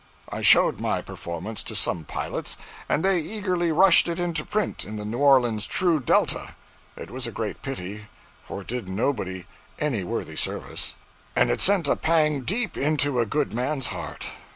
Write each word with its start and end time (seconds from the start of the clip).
I 0.29 0.41
showed 0.41 0.79
my 0.79 1.03
performance 1.03 1.61
to 1.61 1.75
some 1.75 2.05
pilots, 2.05 2.57
and 2.89 3.05
they 3.05 3.19
eagerly 3.19 3.71
rushed 3.71 4.07
it 4.07 4.19
into 4.19 4.43
print 4.43 4.83
in 4.83 4.95
the 4.95 5.05
'New 5.05 5.19
Orleans 5.19 5.67
True 5.67 5.99
Delta.' 5.99 6.55
It 6.97 7.11
was 7.11 7.27
a 7.27 7.31
great 7.31 7.61
pity; 7.61 8.07
for 8.43 8.61
it 8.61 8.67
did 8.67 8.89
nobody 8.89 9.45
any 9.77 10.03
worthy 10.03 10.37
service, 10.37 10.95
and 11.35 11.51
it 11.51 11.61
sent 11.61 11.87
a 11.87 11.95
pang 11.95 12.41
deep 12.41 12.77
into 12.77 13.19
a 13.19 13.27
good 13.27 13.53
man's 13.53 13.89
heart. 13.93 14.31